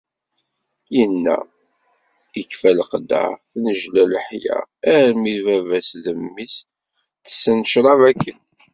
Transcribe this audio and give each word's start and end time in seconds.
Yenna: 0.95 1.37
“Ikfa 2.41 2.69
leqder, 2.77 3.31
tennejla 3.49 4.03
leḥya, 4.11 4.59
armi 4.95 5.35
baba-s 5.45 5.89
d 6.03 6.05
mmi-s, 6.21 6.55
tessen 7.23 7.57
ccrab 7.67 8.01
akken." 8.09 8.37